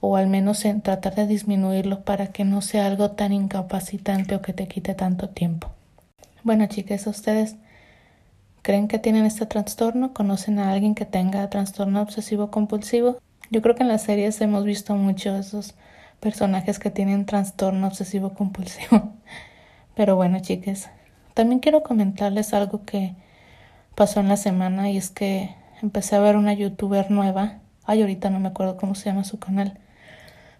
o 0.00 0.16
al 0.16 0.26
menos 0.26 0.64
en 0.64 0.82
tratar 0.82 1.14
de 1.14 1.26
disminuirlo 1.26 2.00
para 2.00 2.26
que 2.26 2.44
no 2.44 2.60
sea 2.60 2.86
algo 2.86 3.12
tan 3.12 3.32
incapacitante 3.32 4.34
o 4.34 4.42
que 4.42 4.52
te 4.52 4.66
quite 4.66 4.94
tanto 4.94 5.28
tiempo. 5.28 5.70
Bueno, 6.42 6.66
chicas, 6.66 7.06
¿ustedes 7.06 7.54
creen 8.62 8.88
que 8.88 8.98
tienen 8.98 9.26
este 9.26 9.46
trastorno? 9.46 10.12
¿Conocen 10.12 10.58
a 10.58 10.72
alguien 10.72 10.96
que 10.96 11.04
tenga 11.04 11.48
trastorno 11.50 12.02
obsesivo 12.02 12.50
compulsivo? 12.50 13.18
Yo 13.50 13.62
creo 13.62 13.76
que 13.76 13.84
en 13.84 13.88
las 13.88 14.02
series 14.02 14.40
hemos 14.40 14.64
visto 14.64 14.96
mucho 14.96 15.36
esos 15.36 15.74
personajes 16.18 16.80
que 16.80 16.90
tienen 16.90 17.24
trastorno 17.24 17.86
obsesivo 17.86 18.34
compulsivo. 18.34 19.12
Pero 19.94 20.16
bueno, 20.16 20.40
chicas, 20.40 20.90
también 21.34 21.60
quiero 21.60 21.84
comentarles 21.84 22.54
algo 22.54 22.84
que 22.84 23.14
pasó 23.94 24.20
en 24.20 24.28
la 24.28 24.36
semana 24.36 24.90
y 24.90 24.96
es 24.96 25.10
que 25.10 25.54
empecé 25.82 26.16
a 26.16 26.20
ver 26.20 26.36
una 26.36 26.54
youtuber 26.54 27.10
nueva. 27.10 27.58
Ay, 27.84 28.00
ahorita 28.00 28.30
no 28.30 28.40
me 28.40 28.48
acuerdo 28.48 28.76
cómo 28.76 28.94
se 28.94 29.06
llama 29.06 29.24
su 29.24 29.38
canal. 29.38 29.78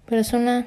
Pero 0.06 0.20
es 0.20 0.32
una 0.32 0.66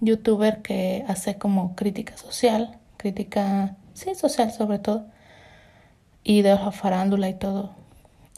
youtuber 0.00 0.62
que 0.62 1.04
hace 1.08 1.38
como 1.38 1.74
crítica 1.76 2.16
social, 2.16 2.78
crítica, 2.96 3.76
sí, 3.92 4.14
social 4.14 4.52
sobre 4.52 4.78
todo, 4.78 5.06
y 6.22 6.42
de 6.42 6.54
la 6.54 6.72
farándula 6.72 7.28
y 7.28 7.34
todo. 7.34 7.74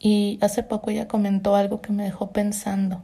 Y 0.00 0.38
hace 0.42 0.62
poco 0.62 0.90
ella 0.90 1.08
comentó 1.08 1.56
algo 1.56 1.80
que 1.80 1.92
me 1.92 2.04
dejó 2.04 2.32
pensando. 2.32 3.02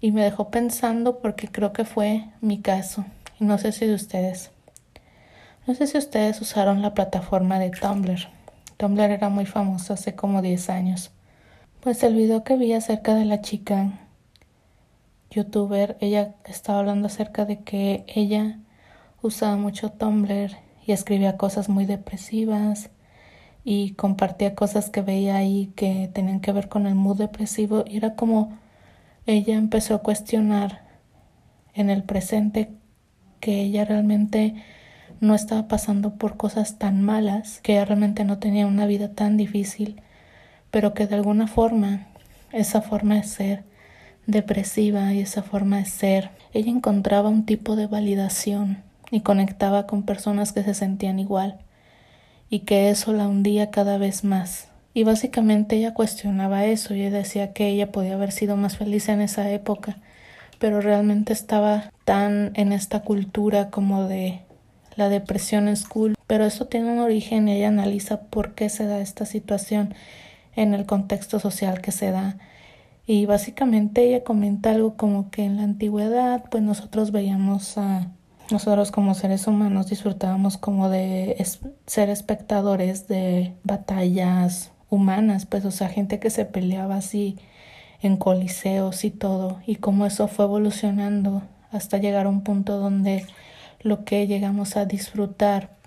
Y 0.00 0.12
me 0.12 0.22
dejó 0.22 0.50
pensando 0.50 1.18
porque 1.18 1.48
creo 1.48 1.72
que 1.72 1.84
fue 1.84 2.24
mi 2.40 2.60
caso. 2.60 3.04
Y 3.40 3.44
no 3.44 3.58
sé 3.58 3.72
si 3.72 3.86
de 3.86 3.94
ustedes. 3.94 4.52
No 5.66 5.74
sé 5.74 5.86
si 5.86 5.98
ustedes 5.98 6.40
usaron 6.40 6.80
la 6.80 6.94
plataforma 6.94 7.58
de 7.58 7.70
Tumblr. 7.70 8.37
Tumblr 8.78 9.10
era 9.10 9.28
muy 9.28 9.44
famoso 9.44 9.92
hace 9.92 10.14
como 10.14 10.40
10 10.40 10.70
años. 10.70 11.10
Pues 11.80 12.04
el 12.04 12.14
video 12.14 12.44
que 12.44 12.56
vi 12.56 12.72
acerca 12.72 13.16
de 13.16 13.24
la 13.24 13.40
chica 13.40 13.98
youtuber, 15.32 15.96
ella 16.00 16.36
estaba 16.44 16.78
hablando 16.78 17.08
acerca 17.08 17.44
de 17.44 17.58
que 17.64 18.04
ella 18.06 18.60
usaba 19.20 19.56
mucho 19.56 19.90
Tumblr 19.90 20.56
y 20.86 20.92
escribía 20.92 21.36
cosas 21.36 21.68
muy 21.68 21.86
depresivas 21.86 22.90
y 23.64 23.94
compartía 23.94 24.54
cosas 24.54 24.90
que 24.90 25.02
veía 25.02 25.36
ahí 25.36 25.72
que 25.74 26.08
tenían 26.14 26.38
que 26.38 26.52
ver 26.52 26.68
con 26.68 26.86
el 26.86 26.94
mood 26.94 27.18
depresivo 27.18 27.84
y 27.84 27.96
era 27.96 28.14
como 28.14 28.56
ella 29.26 29.56
empezó 29.56 29.96
a 29.96 30.02
cuestionar 30.02 30.84
en 31.74 31.90
el 31.90 32.04
presente 32.04 32.70
que 33.40 33.60
ella 33.60 33.84
realmente 33.84 34.54
no 35.20 35.34
estaba 35.34 35.68
pasando 35.68 36.14
por 36.14 36.36
cosas 36.36 36.78
tan 36.78 37.02
malas, 37.02 37.60
que 37.62 37.84
realmente 37.84 38.24
no 38.24 38.38
tenía 38.38 38.66
una 38.66 38.86
vida 38.86 39.08
tan 39.08 39.36
difícil, 39.36 40.00
pero 40.70 40.94
que 40.94 41.06
de 41.06 41.16
alguna 41.16 41.46
forma 41.46 42.06
esa 42.52 42.82
forma 42.82 43.16
de 43.16 43.24
ser 43.24 43.64
depresiva 44.26 45.12
y 45.14 45.20
esa 45.20 45.42
forma 45.42 45.78
de 45.78 45.86
ser, 45.86 46.30
ella 46.52 46.70
encontraba 46.70 47.28
un 47.28 47.46
tipo 47.46 47.76
de 47.76 47.86
validación 47.86 48.82
y 49.10 49.20
conectaba 49.20 49.86
con 49.86 50.02
personas 50.02 50.52
que 50.52 50.62
se 50.62 50.74
sentían 50.74 51.18
igual 51.18 51.58
y 52.50 52.60
que 52.60 52.90
eso 52.90 53.12
la 53.12 53.26
hundía 53.26 53.70
cada 53.70 53.98
vez 53.98 54.24
más. 54.24 54.68
Y 54.94 55.04
básicamente 55.04 55.76
ella 55.76 55.94
cuestionaba 55.94 56.64
eso 56.64 56.94
y 56.94 57.08
decía 57.08 57.52
que 57.52 57.68
ella 57.68 57.92
podía 57.92 58.14
haber 58.14 58.32
sido 58.32 58.56
más 58.56 58.76
feliz 58.76 59.08
en 59.08 59.20
esa 59.20 59.50
época, 59.50 59.98
pero 60.58 60.80
realmente 60.80 61.32
estaba 61.32 61.92
tan 62.04 62.52
en 62.54 62.72
esta 62.72 63.00
cultura 63.00 63.70
como 63.70 64.08
de 64.08 64.42
la 64.98 65.08
depresión 65.08 65.68
es 65.68 65.84
cool, 65.84 66.16
pero 66.26 66.44
eso 66.44 66.66
tiene 66.66 66.92
un 66.92 66.98
origen 66.98 67.48
y 67.48 67.52
ella 67.52 67.68
analiza 67.68 68.22
por 68.22 68.54
qué 68.54 68.68
se 68.68 68.84
da 68.84 69.00
esta 69.00 69.26
situación 69.26 69.94
en 70.56 70.74
el 70.74 70.86
contexto 70.86 71.38
social 71.38 71.80
que 71.80 71.92
se 71.92 72.10
da. 72.10 72.36
Y 73.06 73.24
básicamente 73.24 74.02
ella 74.02 74.24
comenta 74.24 74.72
algo 74.72 74.96
como 74.96 75.30
que 75.30 75.44
en 75.44 75.56
la 75.56 75.62
antigüedad 75.62 76.44
pues 76.50 76.64
nosotros 76.64 77.12
veíamos 77.12 77.78
a 77.78 78.08
nosotros 78.50 78.90
como 78.90 79.14
seres 79.14 79.46
humanos 79.46 79.88
disfrutábamos 79.88 80.56
como 80.56 80.88
de 80.88 81.36
ser 81.86 82.08
espectadores 82.10 83.06
de 83.06 83.54
batallas 83.62 84.72
humanas, 84.90 85.46
pues 85.46 85.64
o 85.64 85.70
sea, 85.70 85.88
gente 85.88 86.18
que 86.18 86.30
se 86.30 86.44
peleaba 86.44 86.96
así 86.96 87.36
en 88.00 88.16
coliseos 88.16 89.04
y 89.04 89.10
todo, 89.10 89.60
y 89.66 89.76
como 89.76 90.06
eso 90.06 90.28
fue 90.28 90.46
evolucionando 90.46 91.42
hasta 91.70 91.98
llegar 91.98 92.26
a 92.26 92.30
un 92.30 92.42
punto 92.42 92.78
donde 92.78 93.26
lo 93.80 94.04
que 94.04 94.26
llegamos 94.26 94.76
a 94.76 94.84
disfrutar 94.84 95.78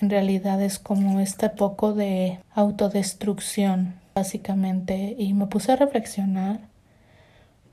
en 0.00 0.08
realidad 0.08 0.62
es 0.62 0.78
como 0.78 1.20
este 1.20 1.50
poco 1.50 1.92
de 1.92 2.40
autodestrucción, 2.54 3.94
básicamente. 4.14 5.14
Y 5.18 5.34
me 5.34 5.46
puse 5.46 5.72
a 5.72 5.76
reflexionar 5.76 6.60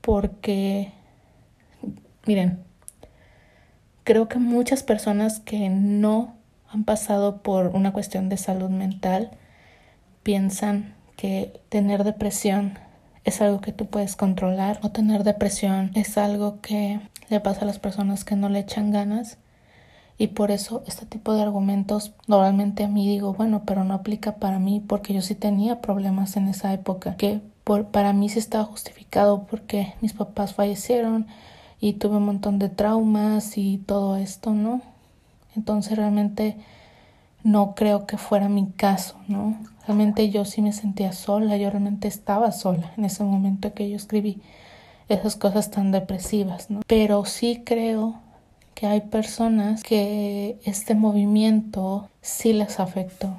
porque, 0.02 0.92
miren, 2.26 2.62
creo 4.04 4.28
que 4.28 4.38
muchas 4.38 4.82
personas 4.82 5.40
que 5.40 5.70
no 5.70 6.34
han 6.70 6.84
pasado 6.84 7.38
por 7.42 7.68
una 7.68 7.92
cuestión 7.92 8.28
de 8.28 8.36
salud 8.36 8.68
mental 8.68 9.30
piensan 10.22 10.94
que 11.16 11.60
tener 11.70 12.04
depresión 12.04 12.78
es 13.24 13.40
algo 13.40 13.60
que 13.62 13.72
tú 13.72 13.86
puedes 13.86 14.16
controlar 14.16 14.78
o 14.82 14.90
tener 14.90 15.24
depresión 15.24 15.90
es 15.94 16.18
algo 16.18 16.60
que 16.60 17.00
le 17.30 17.40
pasa 17.40 17.62
a 17.62 17.64
las 17.64 17.78
personas 17.78 18.24
que 18.24 18.36
no 18.36 18.48
le 18.50 18.60
echan 18.60 18.90
ganas 18.90 19.38
y 20.18 20.28
por 20.28 20.50
eso 20.50 20.82
este 20.86 21.06
tipo 21.06 21.32
de 21.32 21.42
argumentos 21.42 22.12
normalmente 22.26 22.84
a 22.84 22.88
mí 22.88 23.08
digo, 23.08 23.32
bueno, 23.34 23.62
pero 23.64 23.84
no 23.84 23.94
aplica 23.94 24.36
para 24.36 24.58
mí 24.58 24.82
porque 24.84 25.14
yo 25.14 25.22
sí 25.22 25.36
tenía 25.36 25.80
problemas 25.80 26.36
en 26.36 26.48
esa 26.48 26.72
época, 26.72 27.16
que 27.16 27.40
por, 27.62 27.86
para 27.86 28.12
mí 28.12 28.28
sí 28.28 28.40
estaba 28.40 28.64
justificado 28.64 29.44
porque 29.44 29.94
mis 30.00 30.12
papás 30.12 30.54
fallecieron 30.54 31.26
y 31.80 31.94
tuve 31.94 32.16
un 32.16 32.24
montón 32.24 32.58
de 32.58 32.68
traumas 32.68 33.56
y 33.56 33.78
todo 33.78 34.16
esto, 34.16 34.52
¿no? 34.52 34.82
Entonces 35.54 35.96
realmente 35.96 36.56
no 37.44 37.76
creo 37.76 38.04
que 38.04 38.16
fuera 38.16 38.48
mi 38.48 38.66
caso, 38.72 39.16
¿no? 39.28 39.56
Realmente 39.86 40.30
yo 40.30 40.44
sí 40.44 40.62
me 40.62 40.72
sentía 40.72 41.12
sola, 41.12 41.56
yo 41.56 41.70
realmente 41.70 42.08
estaba 42.08 42.50
sola 42.50 42.92
en 42.96 43.04
ese 43.04 43.22
momento 43.22 43.72
que 43.72 43.88
yo 43.88 43.96
escribí 43.96 44.42
esas 45.08 45.36
cosas 45.36 45.70
tan 45.70 45.92
depresivas, 45.92 46.70
¿no? 46.70 46.80
Pero 46.86 47.24
sí 47.24 47.62
creo 47.64 48.16
que 48.78 48.86
hay 48.86 49.00
personas 49.00 49.82
que 49.82 50.60
este 50.64 50.94
movimiento 50.94 52.08
sí 52.20 52.52
les 52.52 52.78
afectó. 52.78 53.34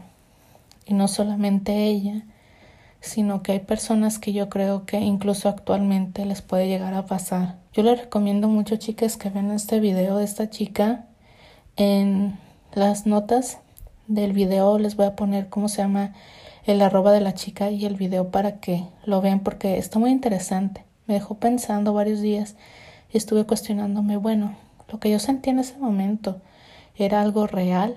Y 0.86 0.94
no 0.94 1.08
solamente 1.08 1.86
ella, 1.86 2.26
sino 3.00 3.42
que 3.42 3.54
hay 3.54 3.60
personas 3.62 4.20
que 4.20 4.34
yo 4.34 4.50
creo 4.50 4.86
que 4.86 5.00
incluso 5.00 5.48
actualmente 5.48 6.26
les 6.26 6.42
puede 6.42 6.68
llegar 6.68 6.94
a 6.94 7.06
pasar. 7.06 7.56
Yo 7.72 7.84
les 7.84 8.02
recomiendo 8.02 8.50
mucho, 8.50 8.76
chicas, 8.76 9.16
que 9.16 9.30
vean 9.30 9.52
este 9.52 9.80
video 9.80 10.18
de 10.18 10.26
esta 10.26 10.50
chica. 10.50 11.06
En 11.78 12.38
las 12.74 13.06
notas 13.06 13.60
del 14.08 14.34
video 14.34 14.78
les 14.78 14.98
voy 14.98 15.06
a 15.06 15.16
poner 15.16 15.48
cómo 15.48 15.70
se 15.70 15.82
llama 15.82 16.16
el 16.66 16.82
arroba 16.82 17.14
de 17.14 17.22
la 17.22 17.34
chica 17.34 17.72
y 17.72 17.86
el 17.86 17.96
video 17.96 18.30
para 18.30 18.60
que 18.60 18.84
lo 19.06 19.22
vean 19.22 19.40
porque 19.40 19.78
está 19.78 20.00
muy 20.00 20.12
interesante. 20.12 20.84
Me 21.08 21.14
dejó 21.14 21.36
pensando 21.36 21.94
varios 21.94 22.20
días 22.20 22.58
y 23.10 23.18
estuve 23.18 23.46
cuestionándome, 23.46 24.18
bueno, 24.18 24.58
lo 24.92 25.00
que 25.00 25.10
yo 25.10 25.20
sentí 25.20 25.50
en 25.50 25.60
ese 25.60 25.78
momento 25.78 26.42
era 26.96 27.22
algo 27.22 27.48
real 27.48 27.96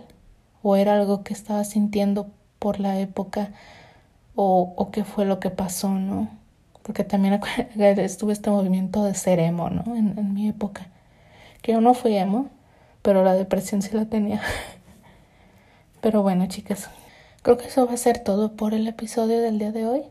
o 0.63 0.77
era 0.77 0.95
algo 0.95 1.25
que 1.25 1.33
estaba 1.33 1.65
sintiendo 1.65 2.31
por 2.59 2.81
la 2.81 2.99
época 3.01 3.51
o, 4.35 4.73
o 4.77 4.91
qué 4.91 5.05
fue 5.05 5.25
lo 5.25 5.41
que 5.41 5.51
pasó, 5.51 5.91
¿no? 5.91 6.29
Porque 6.83 7.05
también 7.05 7.41
estuve 7.79 8.33
este 8.33 8.51
movimiento 8.51 9.05
de 9.05 9.15
ser 9.15 9.41
emo, 9.41 9.71
¿no? 9.71 9.97
En, 9.97 10.19
en 10.19 10.35
mi 10.35 10.49
época. 10.49 10.87
Que 11.63 11.73
yo 11.73 11.81
no 11.81 11.95
fui 11.95 12.17
emo, 12.17 12.49
pero 13.03 13.25
la 13.25 13.35
depresión 13.35 13.83
sí 13.83 13.91
la 13.93 14.07
tenía. 14.07 14.41
pero 16.01 16.23
bueno, 16.23 16.47
chicas, 16.47 16.91
creo 17.43 17.57
que 17.57 17.67
eso 17.67 17.87
va 17.87 17.95
a 17.95 17.97
ser 17.97 18.19
todo 18.21 18.57
por 18.57 18.75
el 18.75 18.87
episodio 18.87 19.41
del 19.41 19.59
día 19.59 19.73
de 19.73 19.87
hoy. 19.87 20.03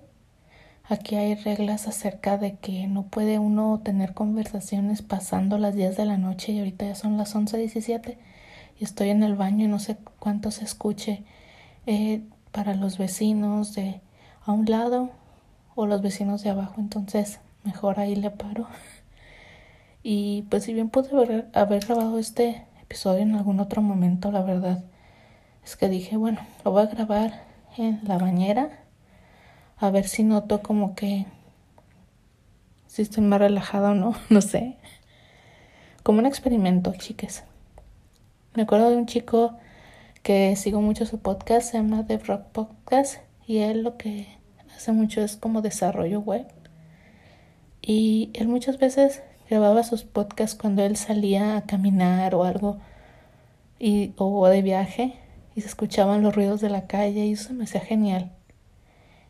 Aquí 0.83 1.15
hay 1.15 1.35
reglas 1.35 1.87
acerca 1.87 2.37
de 2.37 2.57
que 2.57 2.87
no 2.87 3.03
puede 3.03 3.39
uno 3.39 3.79
tener 3.83 4.13
conversaciones 4.13 5.01
pasando 5.01 5.57
las 5.57 5.75
10 5.75 5.95
de 5.95 6.05
la 6.05 6.17
noche 6.17 6.51
y 6.51 6.59
ahorita 6.59 6.85
ya 6.85 6.95
son 6.95 7.17
las 7.17 7.35
11.17 7.35 8.17
y 8.79 8.83
estoy 8.83 9.09
en 9.09 9.23
el 9.23 9.35
baño 9.35 9.65
y 9.65 9.67
no 9.67 9.79
sé 9.79 9.97
cuánto 10.19 10.51
se 10.51 10.65
escuche 10.65 11.23
eh, 11.85 12.23
para 12.51 12.73
los 12.75 12.97
vecinos 12.97 13.73
de 13.75 14.01
a 14.45 14.51
un 14.51 14.65
lado 14.65 15.11
o 15.75 15.85
los 15.85 16.01
vecinos 16.01 16.43
de 16.43 16.49
abajo. 16.49 16.75
Entonces, 16.79 17.39
mejor 17.63 17.99
ahí 17.99 18.15
le 18.15 18.31
paro. 18.31 18.67
Y 20.03 20.47
pues 20.49 20.63
si 20.63 20.73
bien 20.73 20.89
pude 20.89 21.15
haber, 21.15 21.47
haber 21.53 21.85
grabado 21.85 22.17
este 22.17 22.65
episodio 22.81 23.21
en 23.21 23.35
algún 23.35 23.59
otro 23.59 23.83
momento, 23.83 24.31
la 24.31 24.41
verdad 24.41 24.83
es 25.63 25.75
que 25.75 25.89
dije, 25.89 26.17
bueno, 26.17 26.39
lo 26.65 26.71
voy 26.71 26.81
a 26.81 26.87
grabar 26.87 27.43
en 27.77 27.99
la 28.03 28.17
bañera 28.17 28.80
a 29.81 29.89
ver 29.89 30.07
si 30.07 30.23
noto 30.23 30.61
como 30.61 30.93
que 30.93 31.25
si 32.85 33.01
estoy 33.01 33.23
más 33.23 33.39
relajada 33.39 33.91
o 33.91 33.95
no, 33.95 34.15
no 34.29 34.41
sé. 34.41 34.77
Como 36.03 36.19
un 36.19 36.27
experimento, 36.27 36.93
chicas. 36.93 37.43
Me 38.53 38.63
acuerdo 38.63 38.89
de 38.89 38.97
un 38.97 39.07
chico 39.07 39.57
que 40.21 40.55
sigo 40.55 40.81
mucho 40.81 41.05
su 41.07 41.19
podcast, 41.19 41.71
se 41.71 41.77
llama 41.77 42.05
The 42.05 42.19
Rock 42.19 42.43
Podcast, 42.51 43.17
y 43.47 43.59
él 43.59 43.81
lo 43.81 43.97
que 43.97 44.27
hace 44.75 44.91
mucho 44.91 45.21
es 45.21 45.35
como 45.35 45.61
desarrollo 45.61 46.19
web. 46.19 46.45
Y 47.81 48.29
él 48.33 48.47
muchas 48.47 48.77
veces 48.77 49.23
grababa 49.49 49.81
sus 49.83 50.03
podcasts 50.03 50.55
cuando 50.55 50.83
él 50.83 50.95
salía 50.95 51.57
a 51.57 51.63
caminar 51.63 52.35
o 52.35 52.43
algo, 52.43 52.77
y, 53.79 54.13
o 54.17 54.47
de 54.47 54.61
viaje, 54.61 55.15
y 55.55 55.61
se 55.61 55.67
escuchaban 55.67 56.21
los 56.21 56.35
ruidos 56.35 56.61
de 56.61 56.69
la 56.69 56.85
calle, 56.85 57.25
y 57.25 57.33
eso 57.33 57.53
me 57.53 57.63
hacía 57.63 57.81
genial. 57.81 58.31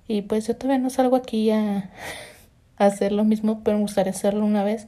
Y 0.07 0.23
pues 0.23 0.47
yo 0.47 0.55
todavía 0.55 0.81
no 0.81 0.89
salgo 0.89 1.15
aquí 1.15 1.51
a, 1.51 1.89
hacer 2.77 3.11
lo 3.11 3.23
mismo, 3.23 3.61
pero 3.63 3.77
me 3.77 3.83
gustaría 3.83 4.11
hacerlo 4.11 4.45
una 4.45 4.63
vez. 4.63 4.87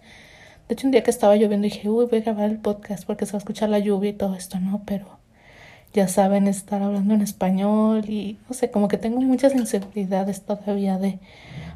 De 0.67 0.74
hecho, 0.74 0.88
un 0.88 0.91
día 0.91 1.03
que 1.03 1.12
estaba 1.12 1.36
lloviendo 1.36 1.65
dije, 1.65 1.89
uy, 1.89 2.05
voy 2.05 2.20
a 2.20 2.22
grabar 2.22 2.50
el 2.50 2.58
podcast 2.58 3.05
porque 3.05 3.25
se 3.25 3.34
va 3.34 3.38
a 3.38 3.39
escuchar 3.39 3.70
la 3.70 3.79
lluvia 3.79 4.12
y 4.12 4.13
todo 4.13 4.36
esto, 4.36 4.60
¿no? 4.60 4.82
Pero 4.86 5.20
ya 5.93 6.08
saben, 6.08 6.48
estar 6.48 6.82
hablando 6.82 7.13
en 7.13 7.22
español 7.22 8.10
y 8.10 8.39
no 8.50 8.55
sé, 8.55 8.72
como 8.72 8.88
que 8.88 8.98
tengo 8.98 9.22
muchas 9.22 9.53
inseguridades 9.53 10.41
todavía 10.41 10.98
de 10.98 11.20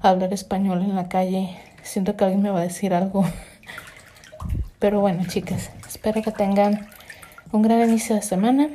hablar 0.01 0.33
español 0.33 0.81
en 0.81 0.95
la 0.95 1.07
calle. 1.07 1.55
Siento 1.83 2.15
que 2.15 2.23
alguien 2.23 2.41
me 2.41 2.49
va 2.49 2.59
a 2.59 2.63
decir 2.63 2.93
algo. 2.93 3.25
Pero 4.79 5.01
bueno, 5.01 5.23
chicas, 5.27 5.71
espero 5.87 6.21
que 6.21 6.31
tengan 6.31 6.87
un 7.51 7.61
gran 7.61 7.87
inicio 7.87 8.15
de 8.15 8.21
semana. 8.21 8.69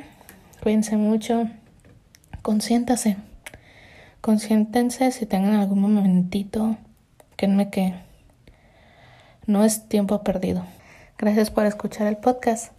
Cuídense 0.61 0.95
mucho. 0.95 1.49
Consiéntase 2.41 3.17
consiéntense 4.23 5.11
si 5.11 5.25
tengan 5.25 5.55
algún 5.55 5.81
momentito, 5.81 6.77
me 7.49 7.69
que 7.69 7.93
no 9.45 9.65
es 9.65 9.89
tiempo 9.89 10.23
perdido. 10.23 10.63
Gracias 11.17 11.51
por 11.51 11.65
escuchar 11.65 12.07
el 12.07 12.15
podcast. 12.15 12.72